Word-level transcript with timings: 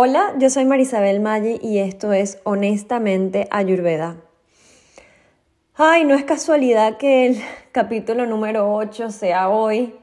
Hola, 0.00 0.32
yo 0.38 0.48
soy 0.48 0.64
Marisabel 0.64 1.18
Maggi 1.18 1.58
y 1.60 1.78
esto 1.78 2.12
es 2.12 2.38
Honestamente 2.44 3.48
Ayurveda. 3.50 4.14
Ay, 5.74 6.04
no 6.04 6.14
es 6.14 6.22
casualidad 6.22 6.98
que 6.98 7.26
el 7.26 7.38
capítulo 7.72 8.24
número 8.24 8.72
8 8.72 9.10
sea 9.10 9.48
hoy, 9.48 9.96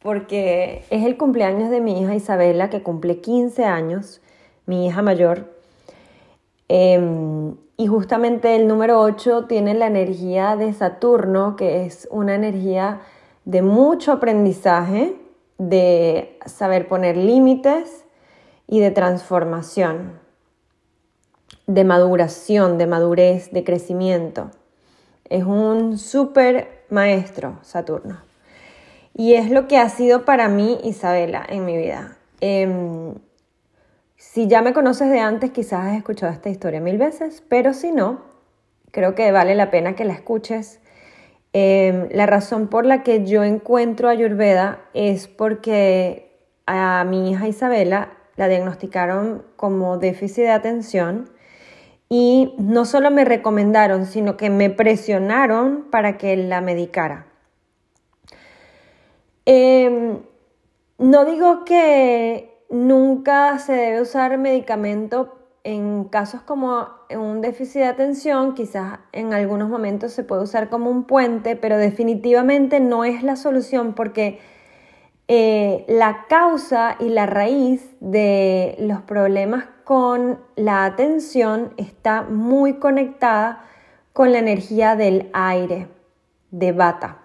porque 0.00 0.82
es 0.90 1.04
el 1.04 1.16
cumpleaños 1.16 1.70
de 1.70 1.80
mi 1.80 2.00
hija 2.00 2.16
Isabela, 2.16 2.70
que 2.70 2.82
cumple 2.82 3.20
15 3.20 3.64
años, 3.64 4.20
mi 4.66 4.88
hija 4.88 5.00
mayor. 5.00 5.54
Em, 6.66 7.54
y 7.76 7.86
justamente 7.86 8.56
el 8.56 8.66
número 8.66 9.00
8 9.00 9.44
tiene 9.44 9.74
la 9.74 9.86
energía 9.86 10.56
de 10.56 10.72
Saturno, 10.72 11.54
que 11.54 11.86
es 11.86 12.08
una 12.10 12.34
energía 12.34 13.02
de 13.44 13.62
mucho 13.62 14.10
aprendizaje, 14.10 15.14
de 15.58 16.36
saber 16.46 16.88
poner 16.88 17.16
límites 17.16 18.03
y 18.66 18.80
de 18.80 18.90
transformación, 18.90 20.18
de 21.66 21.84
maduración, 21.84 22.78
de 22.78 22.86
madurez, 22.86 23.50
de 23.52 23.64
crecimiento. 23.64 24.50
Es 25.28 25.44
un 25.44 25.98
súper 25.98 26.84
maestro 26.90 27.58
Saturno. 27.62 28.20
Y 29.14 29.34
es 29.34 29.50
lo 29.50 29.68
que 29.68 29.78
ha 29.78 29.88
sido 29.88 30.24
para 30.24 30.48
mí 30.48 30.78
Isabela 30.82 31.44
en 31.48 31.64
mi 31.64 31.76
vida. 31.76 32.16
Em, 32.40 33.14
si 34.16 34.48
ya 34.48 34.60
me 34.60 34.72
conoces 34.72 35.10
de 35.10 35.20
antes, 35.20 35.50
quizás 35.52 35.86
has 35.86 35.96
escuchado 35.96 36.32
esta 36.32 36.48
historia 36.48 36.80
mil 36.80 36.98
veces, 36.98 37.42
pero 37.48 37.74
si 37.74 37.92
no, 37.92 38.22
creo 38.90 39.14
que 39.14 39.30
vale 39.30 39.54
la 39.54 39.70
pena 39.70 39.94
que 39.94 40.04
la 40.04 40.14
escuches. 40.14 40.80
Em, 41.52 42.08
la 42.10 42.26
razón 42.26 42.66
por 42.66 42.84
la 42.84 43.04
que 43.04 43.24
yo 43.24 43.44
encuentro 43.44 44.08
a 44.08 44.12
Ayurveda 44.12 44.80
es 44.92 45.28
porque 45.28 46.36
a 46.66 47.04
mi 47.04 47.30
hija 47.30 47.46
Isabela 47.46 48.10
la 48.36 48.48
diagnosticaron 48.48 49.44
como 49.56 49.98
déficit 49.98 50.44
de 50.44 50.50
atención 50.50 51.30
y 52.08 52.54
no 52.58 52.84
solo 52.84 53.10
me 53.10 53.24
recomendaron, 53.24 54.06
sino 54.06 54.36
que 54.36 54.50
me 54.50 54.70
presionaron 54.70 55.86
para 55.90 56.18
que 56.18 56.36
la 56.36 56.60
medicara. 56.60 57.26
Em, 59.46 60.20
no 60.98 61.24
digo 61.24 61.64
que 61.64 62.62
nunca 62.70 63.58
se 63.58 63.72
debe 63.72 64.00
usar 64.00 64.38
medicamento 64.38 65.38
en 65.64 66.04
casos 66.04 66.42
como 66.42 66.88
un 67.10 67.40
déficit 67.40 67.80
de 67.80 67.86
atención, 67.86 68.54
quizás 68.54 68.98
en 69.12 69.32
algunos 69.32 69.68
momentos 69.70 70.12
se 70.12 70.22
puede 70.22 70.42
usar 70.42 70.68
como 70.68 70.90
un 70.90 71.04
puente, 71.04 71.56
pero 71.56 71.78
definitivamente 71.78 72.80
no 72.80 73.04
es 73.04 73.22
la 73.22 73.36
solución 73.36 73.94
porque 73.94 74.40
eh, 75.26 75.84
la 75.88 76.26
causa 76.28 76.96
y 77.00 77.08
la 77.08 77.26
raíz 77.26 77.96
de 78.00 78.76
los 78.78 79.00
problemas 79.02 79.64
con 79.84 80.38
la 80.56 80.84
atención 80.84 81.72
está 81.76 82.22
muy 82.22 82.74
conectada 82.74 83.64
con 84.12 84.32
la 84.32 84.38
energía 84.38 84.96
del 84.96 85.30
aire, 85.32 85.88
de 86.50 86.72
bata. 86.72 87.18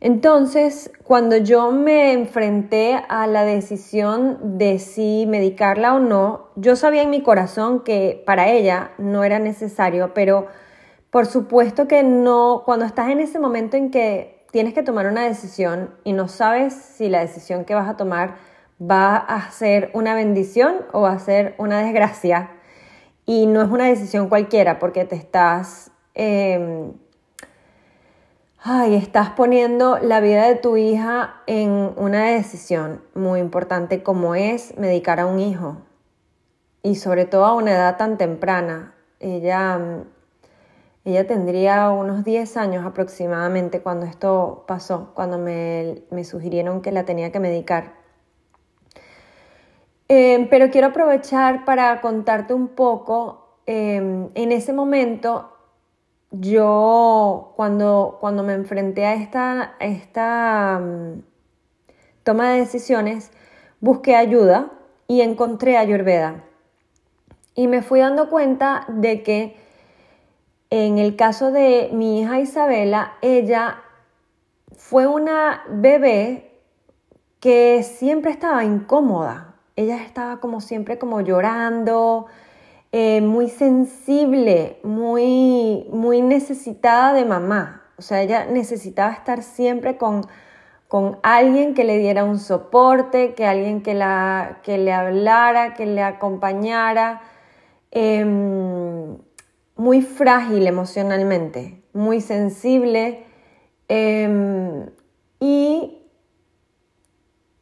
Entonces, 0.00 0.92
cuando 1.02 1.38
yo 1.38 1.72
me 1.72 2.12
enfrenté 2.12 3.02
a 3.08 3.26
la 3.26 3.46
decisión 3.46 4.58
de 4.58 4.78
si 4.78 5.24
medicarla 5.26 5.94
o 5.94 5.98
no, 5.98 6.50
yo 6.56 6.76
sabía 6.76 7.02
en 7.02 7.10
mi 7.10 7.22
corazón 7.22 7.80
que 7.80 8.22
para 8.26 8.50
ella 8.50 8.90
no 8.98 9.24
era 9.24 9.38
necesario, 9.38 10.12
pero 10.12 10.46
por 11.08 11.24
supuesto 11.24 11.88
que 11.88 12.02
no, 12.02 12.64
cuando 12.66 12.84
estás 12.84 13.08
en 13.08 13.20
ese 13.20 13.38
momento 13.38 13.78
en 13.78 13.90
que 13.90 14.33
tienes 14.54 14.72
que 14.72 14.84
tomar 14.84 15.08
una 15.08 15.24
decisión 15.24 15.90
y 16.04 16.12
no 16.12 16.28
sabes 16.28 16.74
si 16.74 17.08
la 17.08 17.18
decisión 17.18 17.64
que 17.64 17.74
vas 17.74 17.88
a 17.88 17.96
tomar 17.96 18.36
va 18.80 19.16
a 19.16 19.50
ser 19.50 19.90
una 19.94 20.14
bendición 20.14 20.76
o 20.92 21.00
va 21.00 21.10
a 21.10 21.18
ser 21.18 21.56
una 21.58 21.80
desgracia. 21.82 22.50
Y 23.26 23.46
no 23.46 23.62
es 23.62 23.68
una 23.68 23.86
decisión 23.86 24.28
cualquiera 24.28 24.78
porque 24.78 25.04
te 25.06 25.16
estás... 25.16 25.90
Em, 26.14 26.92
ay, 28.62 28.94
estás 28.94 29.30
poniendo 29.30 29.98
la 29.98 30.20
vida 30.20 30.46
de 30.46 30.54
tu 30.54 30.76
hija 30.76 31.42
en 31.48 31.92
una 31.96 32.26
decisión 32.26 33.02
muy 33.12 33.40
importante 33.40 34.04
como 34.04 34.36
es 34.36 34.78
medicar 34.78 35.18
a 35.18 35.26
un 35.26 35.40
hijo. 35.40 35.78
Y 36.80 36.94
sobre 36.94 37.24
todo 37.24 37.44
a 37.44 37.54
una 37.54 37.72
edad 37.72 37.96
tan 37.96 38.18
temprana. 38.18 38.94
Ella 39.18 40.04
ella 41.04 41.26
tendría 41.26 41.90
unos 41.90 42.24
10 42.24 42.56
años 42.56 42.86
aproximadamente 42.86 43.80
cuando 43.80 44.06
esto 44.06 44.64
pasó, 44.66 45.12
cuando 45.14 45.38
me, 45.38 46.04
sugirieron 46.24 46.80
que 46.80 46.92
la 46.92 47.04
tenía 47.04 47.30
que 47.30 47.40
medicar. 47.40 47.92
Em, 50.08 50.48
pero 50.48 50.70
quiero 50.70 50.88
aprovechar 50.88 51.64
para 51.64 52.00
contarte 52.00 52.54
un 52.54 52.68
poco, 52.68 53.58
em, 53.66 54.30
en 54.34 54.52
ese 54.52 54.72
momento 54.72 55.50
yo 56.30 57.52
cuando, 57.56 58.18
cuando 58.20 58.42
me 58.42 58.54
enfrenté 58.54 59.06
a 59.06 59.14
esta, 59.14 59.74
esta 59.80 60.80
mm, 60.82 61.22
toma 62.22 62.50
de 62.50 62.60
decisiones, 62.60 63.30
busqué 63.80 64.16
ayuda 64.16 64.72
y 65.06 65.20
encontré 65.20 65.76
Ayurveda. 65.76 66.44
Y 67.54 67.68
me 67.68 67.82
fui 67.82 68.00
dando 68.00 68.30
cuenta 68.30 68.86
de 68.88 69.22
que 69.22 69.63
en 70.76 70.98
el 70.98 71.14
caso 71.14 71.52
de 71.52 71.90
mi 71.92 72.20
hija 72.20 72.40
Isabela, 72.40 73.12
ella 73.22 73.84
fue 74.76 75.06
una 75.06 75.62
bebé 75.68 76.50
que 77.38 77.84
siempre 77.84 78.32
estaba 78.32 78.64
incómoda. 78.64 79.54
Ella 79.76 80.02
estaba 80.02 80.40
como 80.40 80.60
siempre 80.60 80.98
como 80.98 81.20
llorando, 81.20 82.26
eh, 82.90 83.20
muy 83.20 83.50
sensible, 83.50 84.80
muy, 84.82 85.86
muy 85.92 86.22
necesitada 86.22 87.12
de 87.12 87.24
mamá. 87.24 87.84
O 87.96 88.02
sea, 88.02 88.22
ella 88.22 88.46
necesitaba 88.46 89.12
estar 89.12 89.44
siempre 89.44 89.96
con, 89.96 90.26
con 90.88 91.20
alguien 91.22 91.74
que 91.74 91.84
le 91.84 91.98
diera 91.98 92.24
un 92.24 92.40
soporte, 92.40 93.34
que 93.34 93.46
alguien 93.46 93.80
que, 93.80 93.94
la, 93.94 94.58
que 94.64 94.76
le 94.78 94.92
hablara, 94.92 95.74
que 95.74 95.86
le 95.86 96.02
acompañara. 96.02 97.20
Em, 97.92 98.83
muy 99.76 100.02
frágil 100.02 100.66
emocionalmente, 100.66 101.82
muy 101.92 102.20
sensible 102.20 103.24
em, 103.88 104.86
y 105.40 106.02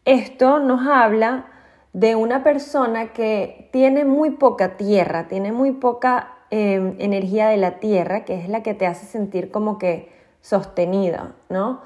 esto 0.04 0.58
nos 0.58 0.86
habla 0.86 1.46
de 1.92 2.16
una 2.16 2.42
persona 2.42 3.12
que 3.12 3.68
tiene 3.72 4.04
muy 4.04 4.30
poca 4.30 4.76
tierra, 4.76 5.28
tiene 5.28 5.52
muy 5.52 5.72
poca 5.72 6.38
em, 6.50 6.96
energía 6.98 7.48
de 7.48 7.56
la 7.56 7.78
tierra, 7.78 8.24
que 8.24 8.40
es 8.40 8.48
la 8.48 8.62
que 8.62 8.74
te 8.74 8.86
hace 8.86 9.06
sentir 9.06 9.50
como 9.50 9.78
que 9.78 10.10
sostenida, 10.40 11.34
¿no? 11.48 11.80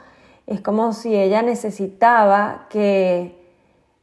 Es 0.47 0.61
como 0.61 0.93
si 0.93 1.15
ella 1.17 1.43
necesitaba 1.43 2.67
que, 2.71 3.37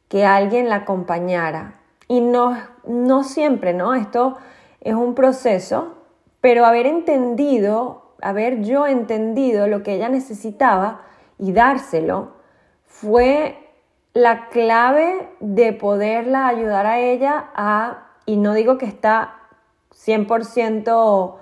que 0.10 0.26
alguien 0.26 0.70
la 0.70 0.76
acompañara. 0.78 1.80
Y 2.08 2.22
no, 2.22 2.58
no 2.86 3.24
siempre, 3.24 3.74
¿no? 3.74 3.94
Esto 3.94 4.38
es 4.82 4.94
un 4.94 5.16
proceso 5.16 6.03
pero 6.44 6.66
haber 6.66 6.88
entendido, 6.88 8.16
haber 8.22 8.64
yo 8.64 8.86
entendido 8.86 9.66
lo 9.68 9.82
que 9.82 9.94
ella 9.94 10.10
necesitaba 10.10 11.00
y 11.40 11.54
dárselo 11.54 12.34
fue 12.86 13.72
la 14.14 14.50
clave 14.50 15.30
de 15.40 15.72
poderla 15.72 16.48
ayudar 16.48 16.86
a 16.86 17.00
ella 17.00 17.46
a, 17.56 18.10
y 18.26 18.36
no 18.36 18.54
digo 18.56 18.78
que 18.78 18.86
está 18.86 19.36
100%, 19.96 21.36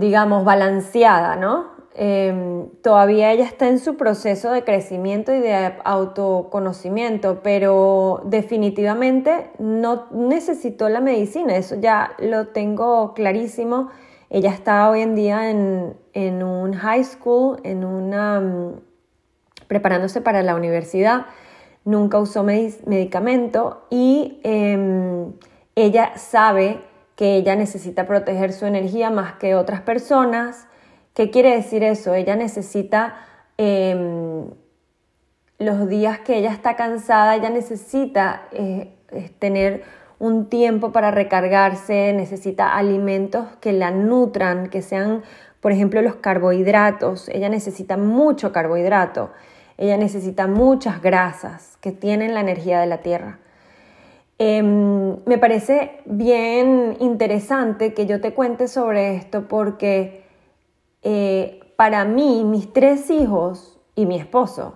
digamos, 0.00 0.44
balanceada, 0.44 1.36
¿no? 1.36 1.66
Em, 1.94 2.70
todavía 2.82 3.32
ella 3.32 3.44
está 3.44 3.68
en 3.68 3.78
su 3.78 3.98
proceso 3.98 4.50
de 4.50 4.64
crecimiento 4.64 5.34
y 5.34 5.40
de 5.40 5.74
autoconocimiento, 5.84 7.40
pero 7.42 8.22
definitivamente 8.24 9.50
no 9.58 10.06
necesitó 10.10 10.88
la 10.88 11.00
medicina, 11.00 11.54
eso 11.56 11.76
ya 11.78 12.12
lo 12.18 12.48
tengo 12.48 13.12
clarísimo. 13.12 13.90
Ella 14.30 14.50
está 14.50 14.88
hoy 14.88 15.02
en 15.02 15.14
día 15.14 15.50
en, 15.50 16.42
un 16.42 16.72
high 16.72 17.04
school, 17.04 17.60
en 17.62 17.84
una, 17.84 18.40
mm, 18.40 18.80
preparándose 19.68 20.22
para 20.22 20.42
la 20.42 20.54
universidad, 20.54 21.26
nunca 21.84 22.18
usó 22.18 22.42
medicamento 22.42 23.82
y 23.90 24.40
em, 24.44 25.32
ella 25.74 26.16
sabe 26.16 26.80
que 27.16 27.36
ella 27.36 27.54
necesita 27.54 28.06
proteger 28.06 28.54
su 28.54 28.64
energía 28.64 29.10
más 29.10 29.34
que 29.34 29.54
otras 29.54 29.82
personas 29.82 30.68
¿Qué 31.14 31.30
quiere 31.30 31.54
decir 31.54 31.82
eso? 31.82 32.14
Ella 32.14 32.36
necesita 32.36 33.16
em, 33.58 34.46
los 35.58 35.88
días 35.88 36.20
que 36.20 36.38
ella 36.38 36.50
está 36.50 36.74
cansada, 36.74 37.36
ella 37.36 37.50
necesita 37.50 38.44
eh, 38.52 38.94
tener 39.38 39.84
un 40.18 40.48
tiempo 40.48 40.92
para 40.92 41.10
recargarse, 41.10 42.12
necesita 42.14 42.76
alimentos 42.76 43.46
que 43.60 43.72
la 43.72 43.90
nutran, 43.90 44.68
que 44.68 44.80
sean, 44.80 45.22
por 45.60 45.72
ejemplo, 45.72 46.00
los 46.00 46.14
carbohidratos. 46.14 47.28
Ella 47.28 47.48
necesita 47.48 47.96
mucho 47.96 48.52
carbohidrato, 48.52 49.32
ella 49.76 49.96
necesita 49.96 50.46
muchas 50.46 51.02
grasas 51.02 51.76
que 51.80 51.92
tienen 51.92 52.34
la 52.34 52.40
energía 52.40 52.80
de 52.80 52.86
la 52.86 52.98
tierra. 52.98 53.38
Em, 54.38 55.16
me 55.26 55.38
parece 55.38 56.00
bien 56.04 56.96
interesante 57.00 57.92
que 57.92 58.06
yo 58.06 58.20
te 58.20 58.32
cuente 58.32 58.66
sobre 58.66 59.16
esto 59.16 59.46
porque 59.46 60.21
eh, 61.02 61.74
para 61.76 62.04
mí, 62.04 62.44
mis 62.44 62.72
tres 62.72 63.10
hijos 63.10 63.80
y 63.94 64.06
mi 64.06 64.18
esposo 64.18 64.74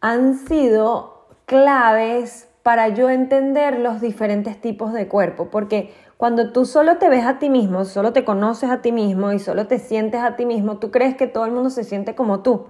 han 0.00 0.34
sido 0.34 1.26
claves 1.46 2.48
para 2.62 2.88
yo 2.88 3.10
entender 3.10 3.78
los 3.78 4.00
diferentes 4.00 4.60
tipos 4.60 4.92
de 4.92 5.08
cuerpo, 5.08 5.48
porque 5.50 5.92
cuando 6.16 6.52
tú 6.52 6.66
solo 6.66 6.98
te 6.98 7.08
ves 7.08 7.24
a 7.24 7.38
ti 7.38 7.48
mismo, 7.48 7.84
solo 7.84 8.12
te 8.12 8.24
conoces 8.24 8.70
a 8.70 8.82
ti 8.82 8.92
mismo 8.92 9.32
y 9.32 9.38
solo 9.38 9.66
te 9.66 9.78
sientes 9.78 10.20
a 10.20 10.36
ti 10.36 10.44
mismo, 10.44 10.76
tú 10.76 10.90
crees 10.90 11.16
que 11.16 11.26
todo 11.26 11.46
el 11.46 11.52
mundo 11.52 11.70
se 11.70 11.82
siente 11.84 12.14
como 12.14 12.40
tú. 12.40 12.66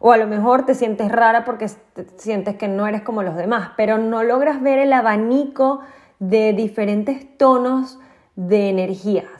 O 0.00 0.12
a 0.12 0.16
lo 0.16 0.26
mejor 0.26 0.66
te 0.66 0.74
sientes 0.74 1.10
rara 1.10 1.44
porque 1.44 1.68
sientes 2.16 2.56
que 2.56 2.68
no 2.68 2.86
eres 2.86 3.02
como 3.02 3.22
los 3.22 3.36
demás, 3.36 3.70
pero 3.76 3.98
no 3.98 4.22
logras 4.22 4.60
ver 4.60 4.78
el 4.78 4.92
abanico 4.92 5.80
de 6.18 6.52
diferentes 6.52 7.36
tonos 7.36 7.98
de 8.36 8.68
energías. 8.68 9.37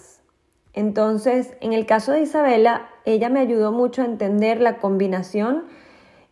Entonces, 0.78 1.56
en 1.60 1.72
el 1.72 1.86
caso 1.86 2.12
de 2.12 2.20
Isabela, 2.20 2.88
ella 3.04 3.30
me 3.30 3.40
ayudó 3.40 3.72
mucho 3.72 4.02
a 4.02 4.04
entender 4.04 4.60
la 4.60 4.78
combinación 4.78 5.64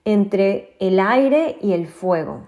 entre 0.05 0.77
el 0.79 1.01
aire 1.01 1.59
y 1.61 1.73
el 1.73 1.89
fuego. 1.89 2.43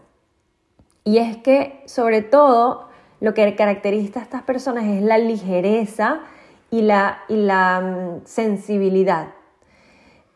Y 1.03 1.19
es 1.19 1.39
que, 1.39 1.83
sobre 1.87 2.23
todo, 2.23 2.87
lo 3.19 3.35
que 3.35 3.57
caracteriza 3.57 4.21
a 4.21 4.23
estas 4.23 4.45
personas 4.45 4.85
es 4.85 5.03
la 5.03 5.19
ligereza 5.19 6.21
y 6.71 6.83
la, 6.83 7.25
mm, 7.29 8.25
sensibilidad. 8.27 9.31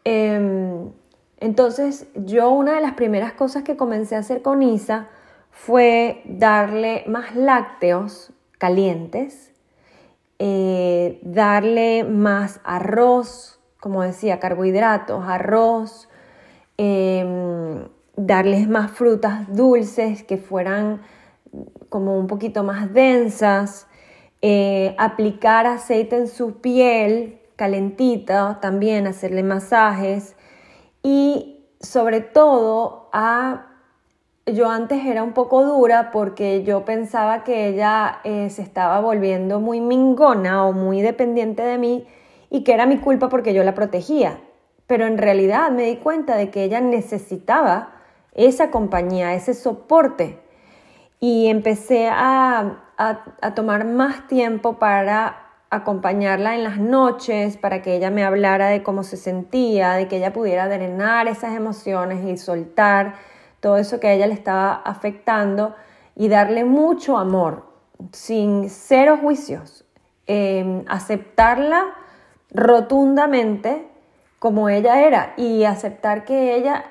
Em, 0.03 0.91
entonces, 1.38 2.08
yo 2.17 2.50
una 2.50 2.75
de 2.75 2.81
las 2.81 2.94
primeras 2.94 3.35
cosas 3.35 3.62
que 3.62 3.76
comencé 3.76 4.17
a 4.17 4.19
hacer 4.19 4.43
con 4.43 4.65
Isa 4.65 5.11
fue 5.53 6.23
darle 6.25 7.05
más 7.06 7.37
lácteos 7.37 8.32
calientes, 8.58 9.51
eh, 10.44 11.21
darle 11.23 12.03
más 12.03 12.61
arroz, 12.65 13.61
como 13.79 14.03
decía, 14.03 14.41
carbohidratos, 14.41 15.25
arroz, 15.25 16.09
em, 16.79 17.87
darles 18.17 18.69
más 18.69 18.91
frutas 18.91 19.55
dulces 19.55 20.25
que 20.25 20.39
fueran 20.39 21.03
como 21.89 22.19
un 22.19 22.27
poquito 22.27 22.65
más 22.65 22.93
densas, 22.93 23.87
eh, 24.41 24.97
aplicar 24.99 25.69
aceite 25.69 26.17
en 26.17 26.27
su 26.27 26.61
piel 26.61 27.39
calentita, 27.55 28.59
también 28.61 29.06
hacerle 29.06 29.44
masajes 29.44 30.35
y 31.05 31.69
sobre 31.79 32.21
todo 32.21 33.11
a 33.12 33.71
yo 34.47 34.69
antes 34.69 35.05
era 35.05 35.23
un 35.23 35.33
poco 35.33 35.65
dura 35.65 36.11
porque 36.11 36.65
yo 36.65 36.85
pensaba 36.85 37.44
que 37.44 37.69
ella 37.69 38.21
eh, 38.25 38.50
se 38.50 38.62
estaba 38.62 39.00
volviendo 39.00 39.61
muy 39.61 39.81
mingona 39.81 40.67
o 40.67 40.73
muy 40.73 41.00
dependiente 41.00 41.62
de 41.62 41.79
mí 41.79 42.06
y 42.50 42.65
que 42.65 42.75
era 42.75 42.87
mi 42.87 42.99
culpa 42.99 43.29
porque 43.29 43.55
yo 43.55 43.62
la 43.62 43.75
protegía. 43.75 44.41
Pero 44.87 45.06
en 45.06 45.17
realidad 45.17 45.71
me 45.71 45.85
di 45.85 45.97
cuenta 45.97 46.37
de 46.37 46.50
que 46.50 46.65
ella 46.65 46.81
necesitaba 46.81 47.94
esa 48.35 48.71
compañía, 48.71 49.35
ese 49.35 49.55
soporte. 49.55 50.41
Y 51.21 51.47
empecé 51.47 52.09
a, 52.09 52.83
a 52.97 53.55
tomar 53.55 53.85
más 53.85 54.27
tiempo 54.27 54.79
para 54.79 55.37
acompañarla 55.71 56.56
en 56.56 56.65
las 56.65 56.79
noches, 56.79 57.56
para 57.56 57.81
que 57.81 57.94
ella 57.94 58.11
me 58.11 58.25
hablara 58.25 58.69
de 58.69 58.83
cómo 58.83 59.05
se 59.05 59.17
sentía, 59.17 59.93
de 59.93 60.09
que 60.09 60.17
ella 60.17 60.33
pudiera 60.33 60.69
drenar 60.69 61.29
esas 61.29 61.55
emociones 61.55 62.25
y 62.25 62.37
soltar 62.37 63.15
todo 63.62 63.76
eso 63.76 64.00
que 64.00 64.09
a 64.09 64.12
ella 64.12 64.26
le 64.26 64.35
estaba 64.35 64.75
afectando 64.75 65.76
y 66.17 66.29
darle 66.29 66.64
mucho 66.64 67.17
amor, 67.17 67.64
sin 68.11 68.69
cero 68.69 69.19
juicios, 69.23 69.85
em, 70.26 70.85
aceptarla 70.88 71.85
rotundamente 72.50 73.87
como 74.41 74.69
ella 74.69 75.03
era 75.03 75.35
y 75.37 75.62
aceptar 75.62 76.25
que 76.25 76.56
ella 76.56 76.87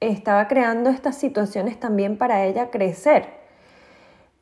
estaba 0.00 0.48
creando 0.48 0.90
estas 0.90 1.16
situaciones 1.16 1.78
también 1.78 2.18
para 2.18 2.44
ella 2.44 2.70
crecer, 2.70 3.28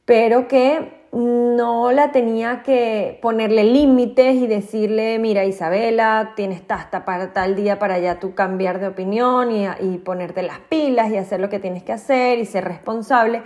pero 0.06 0.48
que 0.48 0.97
no 1.12 1.90
la 1.92 2.12
tenía 2.12 2.62
que 2.62 3.18
ponerle 3.22 3.64
límites 3.64 4.36
y 4.36 4.46
decirle, 4.46 5.18
mira 5.18 5.44
Isabela, 5.44 6.32
tienes 6.36 6.62
hasta 6.68 7.04
para 7.04 7.32
tal 7.32 7.56
día 7.56 7.78
para 7.78 7.98
ya 7.98 8.20
tú 8.20 8.34
cambiar 8.34 8.78
de 8.78 8.88
opinión 8.88 9.50
y, 9.50 9.66
y 9.80 9.98
ponerte 9.98 10.42
las 10.42 10.58
pilas 10.60 11.10
y 11.10 11.16
hacer 11.16 11.40
lo 11.40 11.48
que 11.48 11.58
tienes 11.58 11.82
que 11.82 11.92
hacer 11.92 12.38
y 12.38 12.44
ser 12.44 12.64
responsable, 12.64 13.42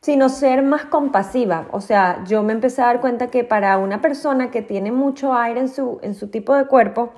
sino 0.00 0.28
ser 0.28 0.62
más 0.62 0.86
compasiva. 0.86 1.66
O 1.72 1.80
sea, 1.80 2.24
yo 2.26 2.42
me 2.42 2.52
empecé 2.52 2.82
a 2.82 2.86
dar 2.86 3.00
cuenta 3.00 3.28
que 3.28 3.44
para 3.44 3.76
una 3.78 4.00
persona 4.00 4.50
que 4.50 4.62
tiene 4.62 4.90
mucho 4.90 5.34
aire 5.34 5.60
en 5.60 5.68
su, 5.68 5.98
en 6.02 6.14
su 6.14 6.28
tipo 6.28 6.54
de 6.54 6.66
cuerpo, 6.66 7.12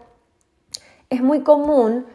es 1.10 1.22
muy 1.22 1.40
común 1.40 2.06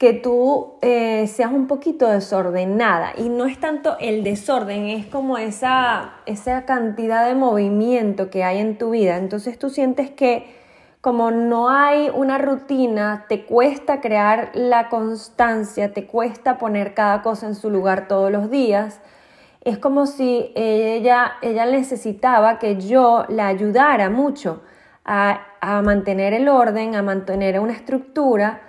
que 0.00 0.14
tú 0.14 0.78
eh, 0.80 1.26
seas 1.26 1.52
un 1.52 1.66
poquito 1.66 2.08
desordenada. 2.08 3.12
Y 3.18 3.28
no 3.28 3.44
es 3.44 3.60
tanto 3.60 3.98
el 4.00 4.24
desorden, 4.24 4.86
es 4.86 5.04
como 5.04 5.36
esa, 5.36 6.14
esa 6.24 6.64
cantidad 6.64 7.26
de 7.26 7.34
movimiento 7.34 8.30
que 8.30 8.42
hay 8.42 8.60
en 8.60 8.78
tu 8.78 8.92
vida. 8.92 9.18
Entonces 9.18 9.58
tú 9.58 9.68
sientes 9.68 10.10
que 10.10 10.56
como 11.02 11.30
no 11.30 11.68
hay 11.68 12.10
una 12.14 12.38
rutina, 12.38 13.26
te 13.28 13.44
cuesta 13.44 14.00
crear 14.00 14.52
la 14.54 14.88
constancia, 14.88 15.92
te 15.92 16.06
cuesta 16.06 16.56
poner 16.56 16.94
cada 16.94 17.20
cosa 17.20 17.46
en 17.46 17.54
su 17.54 17.68
lugar 17.68 18.08
todos 18.08 18.32
los 18.32 18.50
días. 18.50 19.02
Es 19.60 19.76
como 19.76 20.06
si 20.06 20.50
ella, 20.54 21.32
ella 21.42 21.66
necesitaba 21.66 22.58
que 22.58 22.80
yo 22.80 23.26
la 23.28 23.48
ayudara 23.48 24.08
mucho 24.08 24.62
a, 25.04 25.42
a 25.60 25.82
mantener 25.82 26.32
el 26.32 26.48
orden, 26.48 26.94
a 26.94 27.02
mantener 27.02 27.60
una 27.60 27.74
estructura 27.74 28.62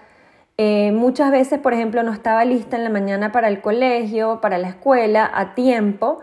eh, 0.64 0.92
muchas 0.92 1.32
veces, 1.32 1.58
por 1.58 1.74
ejemplo, 1.74 2.04
no 2.04 2.14
estaba 2.14 2.46
lista 2.46 2.78
en 2.78 2.84
la 2.84 2.92
mañana 2.92 3.32
para 3.32 3.48
el 3.48 3.62
colegio, 3.62 4.42
para 4.42 4.60
la 4.60 4.68
escuela, 4.68 5.28
a 5.34 5.56
tiempo, 5.56 6.20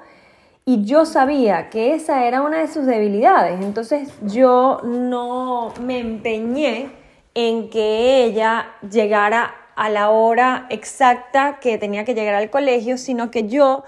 y 0.64 0.84
yo 0.84 1.06
sabía 1.06 1.70
que 1.70 1.92
esa 1.94 2.24
era 2.24 2.42
una 2.42 2.58
de 2.58 2.68
sus 2.68 2.86
debilidades. 2.86 3.60
Entonces 3.60 4.12
yo 4.22 4.80
no 4.84 5.74
me 5.82 5.98
empeñé 5.98 6.92
en 7.34 7.68
que 7.68 8.22
ella 8.26 8.68
llegara 8.88 9.56
a 9.74 9.90
la 9.90 10.10
hora 10.10 10.66
exacta 10.70 11.58
que 11.60 11.76
tenía 11.76 12.04
que 12.04 12.14
llegar 12.14 12.36
al 12.36 12.48
colegio, 12.48 12.96
sino 12.96 13.32
que 13.32 13.48
yo 13.48 13.82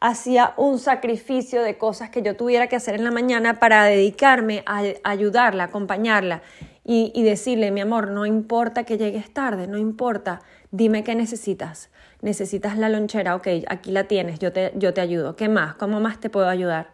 hacía 0.00 0.52
un 0.56 0.80
sacrificio 0.80 1.62
de 1.62 1.78
cosas 1.78 2.10
que 2.10 2.22
yo 2.22 2.34
tuviera 2.34 2.66
que 2.66 2.74
hacer 2.74 2.96
en 2.96 3.04
la 3.04 3.12
mañana 3.12 3.60
para 3.60 3.84
dedicarme 3.84 4.64
a 4.66 4.82
ayudarla, 5.04 5.62
acompañarla 5.62 6.42
y, 6.84 7.22
decirle, 7.22 7.70
mi 7.70 7.80
amor, 7.80 8.10
no 8.10 8.26
importa 8.26 8.82
que 8.84 8.98
llegues 8.98 9.32
tarde, 9.32 9.68
no 9.68 9.78
importa, 9.78 10.40
dime 10.72 11.04
qué 11.04 11.14
necesitas. 11.14 11.90
Necesitas 12.22 12.76
la 12.76 12.88
lonchera, 12.88 13.36
ok, 13.36 13.46
aquí 13.68 13.92
la 13.92 14.04
tienes, 14.04 14.40
yo 14.40 14.52
te, 14.52 14.72
yo 14.76 14.92
te 14.92 15.00
ayudo. 15.00 15.36
¿Qué 15.36 15.48
más? 15.48 15.74
¿Cómo 15.76 16.00
más 16.00 16.18
te 16.18 16.28
puedo 16.28 16.48
ayudar? 16.48 16.90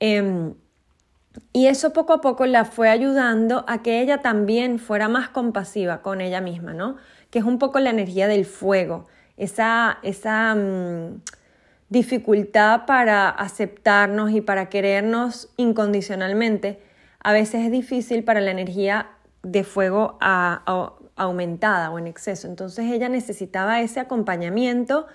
Em, 0.00 0.54
y 1.52 1.66
eso 1.66 1.92
poco 1.92 2.14
a 2.14 2.20
poco 2.20 2.46
la 2.46 2.64
fue 2.64 2.88
ayudando 2.88 3.64
a 3.68 3.82
que 3.82 4.00
ella 4.00 4.22
también 4.22 4.78
fuera 4.78 5.08
más 5.08 5.28
compasiva 5.28 6.02
con 6.02 6.20
ella 6.20 6.40
misma, 6.40 6.72
¿no? 6.72 6.96
Que 7.30 7.38
es 7.38 7.44
un 7.44 7.58
poco 7.58 7.78
la 7.78 7.90
energía 7.90 8.26
del 8.26 8.46
fuego, 8.46 9.06
esa, 9.36 9.98
esa 10.02 10.54
mm, 10.54 11.20
dificultad 11.90 12.86
para 12.86 13.28
aceptarnos 13.28 14.30
y 14.30 14.40
para 14.40 14.70
querernos 14.70 15.50
incondicionalmente 15.56 16.80
a 17.22 17.32
veces 17.32 17.66
es 17.66 17.70
difícil 17.70 18.24
para 18.24 18.40
la 18.40 18.50
energía 18.50 19.10
de 19.42 19.64
fuego 19.64 20.18
aumentada 21.16 21.90
o 21.90 21.98
en 21.98 22.06
exceso. 22.06 22.48
Entonces 22.48 22.90
ella 22.90 23.08
necesitaba 23.08 23.80
ese 23.80 24.00
acompañamiento, 24.00 25.06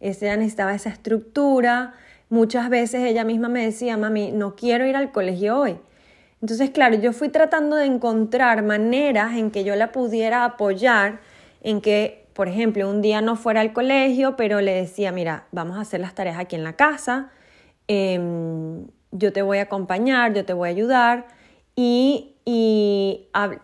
ella 0.00 0.36
necesitaba 0.36 0.74
esa 0.74 0.90
estructura. 0.90 1.94
Muchas 2.28 2.68
veces 2.68 3.02
ella 3.02 3.24
misma 3.24 3.48
me 3.48 3.64
decía, 3.64 3.96
mami, 3.96 4.30
no 4.30 4.56
quiero 4.56 4.86
ir 4.86 4.96
al 4.96 5.10
colegio 5.12 5.58
hoy. 5.58 5.78
Entonces, 6.42 6.70
claro, 6.70 6.96
yo 6.96 7.14
fui 7.14 7.30
tratando 7.30 7.76
de 7.76 7.86
encontrar 7.86 8.62
maneras 8.62 9.34
en 9.34 9.50
que 9.50 9.64
yo 9.64 9.76
la 9.76 9.92
pudiera 9.92 10.44
apoyar, 10.44 11.20
en 11.62 11.80
que, 11.80 12.26
por 12.34 12.48
ejemplo, 12.48 12.88
un 12.90 13.00
día 13.00 13.22
no 13.22 13.36
fuera 13.36 13.62
al 13.62 13.72
colegio, 13.72 14.36
pero 14.36 14.60
le 14.60 14.74
decía, 14.74 15.10
mira, 15.10 15.46
vamos 15.52 15.78
a 15.78 15.80
hacer 15.80 16.00
las 16.00 16.14
tareas 16.14 16.38
aquí 16.38 16.56
en 16.56 16.64
la 16.64 16.74
casa, 16.74 17.30
em, 17.88 18.86
yo 19.10 19.32
te 19.32 19.40
voy 19.40 19.56
a 19.56 19.62
acompañar, 19.62 20.34
yo 20.34 20.44
te 20.44 20.52
voy 20.52 20.68
a 20.68 20.72
ayudar 20.72 21.26
y, 21.76 22.30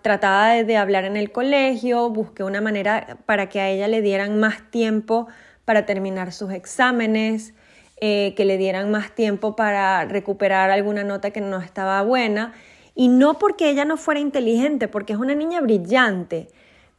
trataba 0.02 0.62
de, 0.62 0.76
hablar 0.76 1.04
en 1.04 1.16
el 1.16 1.32
colegio, 1.32 2.10
busqué 2.10 2.42
una 2.42 2.60
manera 2.60 3.18
para 3.26 3.48
que 3.48 3.60
a 3.60 3.68
ella 3.68 3.88
le 3.88 4.02
dieran 4.02 4.40
más 4.40 4.70
tiempo 4.70 5.28
para 5.64 5.86
terminar 5.86 6.32
sus 6.32 6.52
exámenes, 6.52 7.54
eh, 8.00 8.34
que 8.36 8.44
le 8.44 8.56
dieran 8.56 8.90
más 8.90 9.14
tiempo 9.14 9.54
para 9.54 10.04
recuperar 10.06 10.70
alguna 10.70 11.04
nota 11.04 11.30
que 11.30 11.40
no 11.40 11.60
estaba 11.60 12.02
buena. 12.02 12.54
Y 12.94 13.08
no 13.08 13.38
porque 13.38 13.70
ella 13.70 13.84
no 13.84 13.96
fuera 13.96 14.20
inteligente, 14.20 14.88
porque 14.88 15.12
es 15.12 15.18
una 15.18 15.34
niña 15.34 15.60
brillante, 15.60 16.48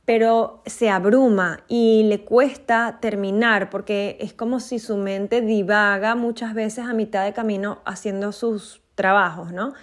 pero 0.06 0.62
se 0.66 0.90
abruma 0.90 1.64
y 1.68 2.04
le 2.04 2.22
cuesta 2.24 3.00
terminar 3.02 3.70
porque 3.70 4.18
es 4.20 4.34
como 4.34 4.60
si 4.60 4.80
su 4.80 4.98
mente 4.98 5.42
divaga 5.42 6.16
muchas 6.16 6.54
veces 6.54 6.86
a 6.86 6.94
mitad 6.94 7.24
de 7.24 7.34
camino 7.34 7.80
haciendo 7.86 8.32
sus 8.32 8.82
trabajos, 8.96 9.52
¿no? 9.52 9.74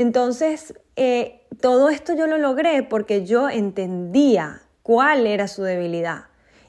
Entonces, 0.00 0.72
eh, 0.96 1.42
todo 1.60 1.90
esto 1.90 2.14
yo 2.14 2.26
lo 2.26 2.38
logré 2.38 2.82
porque 2.82 3.26
yo 3.26 3.50
entendía 3.50 4.62
cuál 4.82 5.26
era 5.26 5.46
su 5.46 5.62
debilidad 5.62 6.22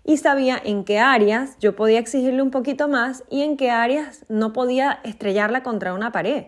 y 0.03 0.17
sabía 0.17 0.61
en 0.61 0.83
qué 0.83 0.99
áreas 0.99 1.55
yo 1.57 1.73
podía 1.73 1.99
exigirle 1.99 2.41
un 2.41 2.51
poquito 2.51 2.89
más 2.89 3.23
y 3.29 3.43
en 3.43 3.55
qué 3.55 3.71
áreas 3.71 4.25
no 4.27 4.51
podía 4.51 4.99
estrellarla 5.05 5.63
contra 5.63 5.93
una 5.93 6.11
pared, 6.11 6.47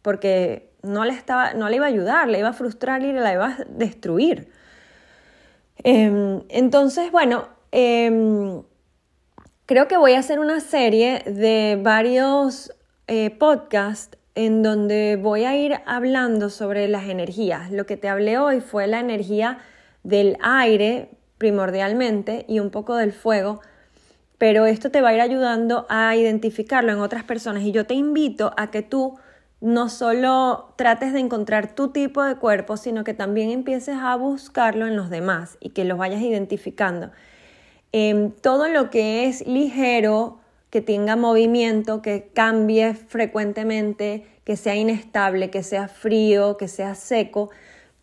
porque 0.00 0.72
no 0.82 1.04
le, 1.04 1.12
estaba, 1.12 1.52
no 1.52 1.68
le 1.68 1.76
iba 1.76 1.84
a 1.84 1.90
ayudar, 1.90 2.28
le 2.28 2.38
iba 2.38 2.48
a 2.48 2.54
frustrar 2.54 3.02
y 3.02 3.12
la 3.12 3.34
iba 3.34 3.48
a 3.48 3.64
destruir. 3.68 4.50
Em, 5.84 6.40
entonces, 6.48 7.12
bueno, 7.12 7.46
em, 7.72 8.62
creo 9.66 9.86
que 9.86 9.98
voy 9.98 10.14
a 10.14 10.20
hacer 10.20 10.40
una 10.40 10.60
serie 10.60 11.24
de 11.26 11.78
varios 11.78 12.72
eh, 13.06 13.28
podcasts 13.28 14.16
en 14.34 14.62
donde 14.62 15.18
voy 15.20 15.44
a 15.44 15.56
ir 15.56 15.80
hablando 15.86 16.50
sobre 16.50 16.88
las 16.88 17.08
energías. 17.08 17.70
Lo 17.70 17.86
que 17.86 17.96
te 17.96 18.08
hablé 18.08 18.38
hoy 18.38 18.60
fue 18.60 18.86
la 18.86 19.00
energía 19.00 19.58
del 20.02 20.36
aire 20.42 21.10
primordialmente 21.38 22.44
y 22.48 22.60
un 22.60 22.70
poco 22.70 22.96
del 22.96 23.12
fuego, 23.12 23.60
pero 24.38 24.66
esto 24.66 24.90
te 24.90 25.00
va 25.00 25.10
a 25.10 25.14
ir 25.14 25.20
ayudando 25.20 25.86
a 25.88 26.14
identificarlo 26.16 26.92
en 26.92 26.98
otras 26.98 27.24
personas 27.24 27.62
y 27.62 27.72
yo 27.72 27.86
te 27.86 27.94
invito 27.94 28.52
a 28.56 28.70
que 28.70 28.82
tú 28.82 29.18
no 29.60 29.88
solo 29.88 30.74
trates 30.76 31.12
de 31.12 31.20
encontrar 31.20 31.74
tu 31.74 31.88
tipo 31.88 32.22
de 32.24 32.34
cuerpo, 32.34 32.76
sino 32.76 33.04
que 33.04 33.14
también 33.14 33.50
empieces 33.50 33.96
a 33.96 34.16
buscarlo 34.16 34.88
en 34.88 34.96
los 34.96 35.08
demás 35.08 35.56
y 35.60 35.70
que 35.70 35.84
los 35.84 35.98
vayas 35.98 36.20
identificando. 36.20 37.12
Em, 37.92 38.32
todo 38.32 38.68
lo 38.68 38.90
que 38.90 39.26
es 39.26 39.46
ligero, 39.46 40.41
que 40.72 40.80
tenga 40.80 41.16
movimiento, 41.16 42.00
que 42.00 42.30
cambie 42.32 42.94
frecuentemente, 42.94 44.26
que 44.42 44.56
sea 44.56 44.74
inestable, 44.74 45.50
que 45.50 45.62
sea 45.62 45.86
frío, 45.86 46.56
que 46.56 46.66
sea 46.66 46.94
seco, 46.94 47.50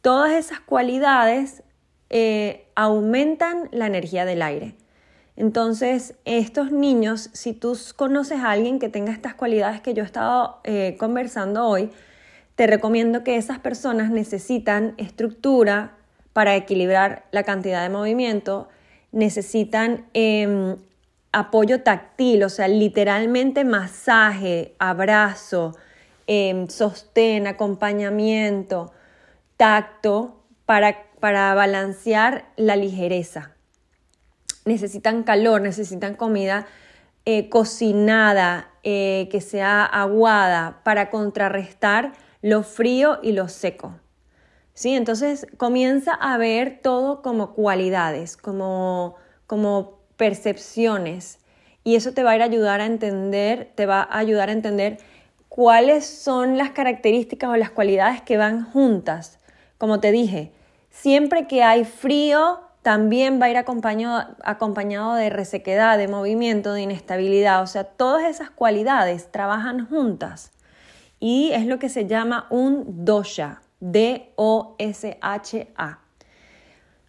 todas 0.02 0.34
esas 0.34 0.60
cualidades 0.60 1.64
eh, 2.12 2.68
aumentan 2.76 3.70
la 3.72 3.88
energía 3.88 4.24
del 4.24 4.44
aire. 4.44 4.76
Entonces, 5.36 6.14
estos 6.26 6.72
niños, 6.72 7.32
si 7.34 7.54
tú 7.54 7.76
conoces 7.96 8.42
a 8.42 8.52
alguien 8.52 8.78
que 8.78 8.88
tenga 8.88 9.14
estas 9.14 9.34
cualidades 9.34 9.82
que 9.82 9.96
yo 9.96 10.04
he 10.04 10.06
estado 10.06 10.60
eh, 10.64 10.96
conversando 11.00 11.66
hoy, 11.66 11.90
te 12.54 12.68
recomiendo 12.68 13.24
que 13.24 13.38
esas 13.38 13.58
personas 13.58 14.12
necesitan 14.12 14.94
estructura 14.98 15.98
para 16.34 16.56
equilibrar 16.56 17.26
la 17.32 17.42
cantidad 17.42 17.82
de 17.82 17.90
movimiento, 17.90 18.70
necesitan 19.12 20.06
em, 20.14 20.76
apoyo 21.32 21.84
táctil, 21.84 22.44
o 22.44 22.50
sea, 22.50 22.68
literalmente 22.68 23.64
masaje, 23.64 24.76
abrazo, 24.80 25.76
em, 26.28 26.68
sostén, 26.68 27.48
acompañamiento, 27.48 28.92
tacto, 29.58 30.44
para, 30.66 31.06
para 31.20 31.54
balancear 31.54 32.52
la 32.56 32.76
ligereza 32.76 33.56
necesitan 34.70 35.24
calor, 35.24 35.62
necesitan 35.62 36.16
comida 36.16 36.68
eh, 37.26 37.50
cocinada, 37.50 38.70
eh, 38.84 39.28
que 39.30 39.42
sea 39.42 39.84
aguada, 39.84 40.82
para 40.84 41.10
contrarrestar 41.10 42.14
lo 42.42 42.64
frío 42.64 43.20
y 43.22 43.34
lo 43.34 43.50
seco. 43.50 44.00
¿Sí? 44.74 44.96
Entonces 44.96 45.46
comienza 45.58 46.14
a 46.14 46.38
ver 46.38 46.80
todo 46.82 47.22
como 47.22 47.54
cualidades, 47.54 48.38
como, 48.38 49.16
como 49.46 49.99
percepciones. 50.20 51.40
Y 51.86 51.96
eso 51.96 52.12
te 52.14 52.24
va 52.24 52.32
a 52.32 52.36
ir 52.36 52.42
a 52.42 52.46
ayudar 52.46 52.82
a 52.82 52.86
entender, 52.86 53.72
te 53.74 53.86
va 53.86 54.02
a 54.02 54.18
ayudar 54.20 54.50
a 54.50 54.52
entender 54.52 54.98
cuáles 55.48 56.06
son 56.06 56.58
las 56.58 56.72
características 56.72 57.50
o 57.50 57.56
las 57.56 57.70
cualidades 57.72 58.22
que 58.22 58.36
van 58.36 58.66
juntas. 58.66 59.40
Como 59.78 60.02
te 60.02 60.12
dije, 60.12 60.52
siempre 60.90 61.48
que 61.48 61.64
hay 61.64 61.86
frío, 61.86 62.60
también 62.82 63.42
va 63.42 63.46
a 63.46 63.50
ir 63.50 63.56
acompañado, 63.58 64.36
acompañado 64.44 65.16
de 65.16 65.30
resequedad, 65.30 65.98
de 65.98 66.10
movimiento, 66.10 66.74
de 66.74 66.82
inestabilidad. 66.82 67.64
O 67.64 67.68
sea, 67.68 67.86
todas 67.86 68.26
esas 68.26 68.50
cualidades 68.50 69.32
trabajan 69.32 69.88
juntas 69.88 70.52
y 71.22 71.52
es 71.54 71.66
lo 71.66 71.80
que 71.80 71.88
se 71.88 72.08
llama 72.08 72.46
un 72.50 73.06
dosha, 73.06 73.62
D-O-S-H-A. 73.80 74.40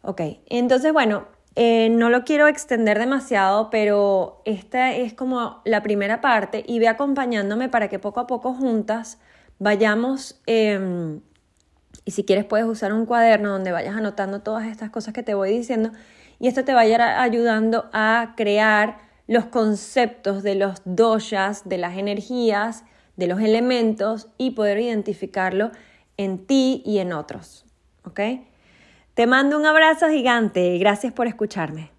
Ok, 0.02 0.20
entonces 0.46 0.92
bueno, 0.92 1.26
eh, 1.56 1.88
no 1.90 2.10
lo 2.10 2.24
quiero 2.24 2.46
extender 2.46 2.98
demasiado, 2.98 3.70
pero 3.70 4.40
esta 4.44 4.92
es 4.92 5.14
como 5.14 5.60
la 5.64 5.82
primera 5.82 6.20
parte 6.20 6.64
y 6.66 6.78
ve 6.78 6.88
acompañándome 6.88 7.68
para 7.68 7.88
que 7.88 7.98
poco 7.98 8.20
a 8.20 8.26
poco 8.26 8.54
juntas 8.54 9.18
vayamos 9.58 10.40
em, 10.46 11.20
y 12.04 12.12
si 12.12 12.24
quieres 12.24 12.44
puedes 12.44 12.66
usar 12.66 12.92
un 12.92 13.04
cuaderno 13.04 13.50
donde 13.50 13.72
vayas 13.72 13.96
anotando 13.96 14.40
todas 14.40 14.66
estas 14.66 14.90
cosas 14.90 15.12
que 15.12 15.22
te 15.22 15.34
voy 15.34 15.50
diciendo 15.50 15.90
y 16.38 16.48
esto 16.48 16.64
te 16.64 16.72
va 16.72 16.80
a 16.80 16.86
ir 16.86 17.00
ayudando 17.02 17.90
a 17.92 18.34
crear 18.36 18.98
los 19.26 19.46
conceptos 19.46 20.42
de 20.42 20.54
los 20.54 20.82
doshas, 20.84 21.68
de 21.68 21.78
las 21.78 21.98
energías, 21.98 22.84
de 23.16 23.26
los 23.26 23.40
elementos 23.40 24.28
y 24.38 24.52
poder 24.52 24.78
identificarlo 24.78 25.72
en 26.16 26.46
ti 26.46 26.82
y 26.86 26.98
en 26.98 27.12
otros. 27.12 27.66
¿Ok? 28.04 28.20
Te 29.20 29.26
mando 29.26 29.58
un 29.58 29.66
abrazo 29.66 30.08
gigante 30.08 30.74
y 30.74 30.78
gracias 30.78 31.12
por 31.12 31.26
escucharme. 31.26 31.90